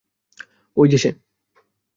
অই 0.77 0.87
যে 0.89 0.97
সে! 0.97 1.09